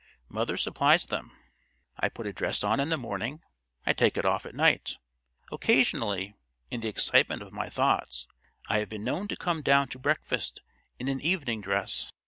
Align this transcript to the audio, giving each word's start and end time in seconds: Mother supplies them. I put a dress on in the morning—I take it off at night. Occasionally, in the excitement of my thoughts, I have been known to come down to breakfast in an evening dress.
Mother 0.29 0.57
supplies 0.57 1.05
them. 1.05 1.31
I 1.99 2.09
put 2.09 2.25
a 2.25 2.33
dress 2.33 2.63
on 2.63 2.79
in 2.79 2.89
the 2.89 2.97
morning—I 2.97 3.93
take 3.93 4.17
it 4.17 4.25
off 4.25 4.47
at 4.47 4.55
night. 4.55 4.97
Occasionally, 5.51 6.33
in 6.71 6.81
the 6.81 6.87
excitement 6.89 7.43
of 7.43 7.53
my 7.53 7.69
thoughts, 7.69 8.25
I 8.67 8.79
have 8.79 8.89
been 8.89 9.03
known 9.03 9.27
to 9.27 9.37
come 9.37 9.61
down 9.61 9.89
to 9.89 9.99
breakfast 9.99 10.63
in 10.97 11.07
an 11.07 11.21
evening 11.21 11.61
dress. 11.61 12.11